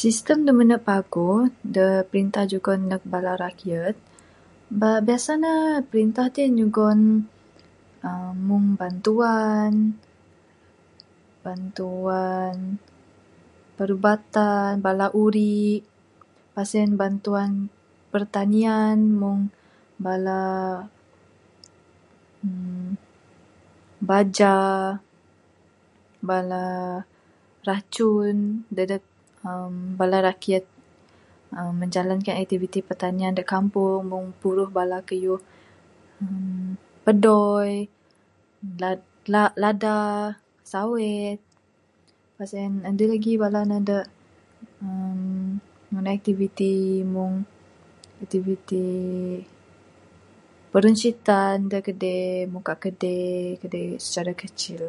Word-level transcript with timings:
Sistem 0.00 0.38
da 0.46 0.52
mene 0.58 0.76
paguh 0.88 1.38
da 1.74 1.84
jugon 1.92 2.00
perintah 2.08 2.44
neg 2.90 3.02
bala 3.12 3.32
rakyat. 3.44 3.94
Biasa 5.06 5.30
ne 5.44 5.54
perintah 5.88 6.26
ti 6.34 6.42
nyugon 6.56 7.00
uhh 8.08 8.30
Meng 8.46 8.66
bantuan. 8.80 9.72
Bantuan 11.44 12.54
perubatan 13.76 14.70
bala 14.86 15.06
urik 15.24 15.82
pas 16.54 16.70
en 16.82 16.90
bantuan 17.02 17.50
pertanian 18.12 18.96
meng 19.20 19.40
bala 20.04 20.40
hmm 22.42 22.88
baja, 24.08 24.56
bala 26.28 26.64
racun 27.68 28.36
dadeg 28.76 29.04
uhh 29.48 29.74
bala 29.98 30.18
rakyat. 30.28 30.64
Menjalankan 31.80 32.38
activity 32.42 32.78
pertanian 32.88 33.36
da 33.38 33.44
kampung 33.54 34.00
Meng 34.10 34.24
puruh 34.42 34.68
bala 34.76 34.96
kayuh 35.08 35.42
pedoi, 37.04 37.70
bala 38.80 39.42
lada, 39.62 39.98
sawit 40.72 41.40
pas 42.38 42.50
en 42.62 42.72
adeh 42.88 43.08
lagih 43.12 43.36
bala 43.42 43.60
de 43.88 43.98
uhh 44.84 45.18
ngunah 45.90 46.14
activity 46.18 46.72
meng 47.14 47.32
activity 48.24 48.88
peruncitan, 50.72 51.56
muka 51.70 51.82
kade, 51.86 52.16
muka 52.54 52.74
kade 52.82 53.14
secara 54.04 54.32
kecil. 54.42 54.82